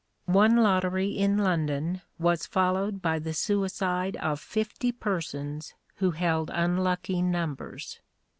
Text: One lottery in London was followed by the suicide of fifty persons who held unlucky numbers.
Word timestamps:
One 0.25 0.57
lottery 0.57 1.09
in 1.11 1.37
London 1.37 2.01
was 2.17 2.47
followed 2.47 3.03
by 3.03 3.19
the 3.19 3.35
suicide 3.35 4.15
of 4.17 4.39
fifty 4.39 4.91
persons 4.91 5.75
who 5.97 6.09
held 6.09 6.49
unlucky 6.55 7.21
numbers. 7.21 7.99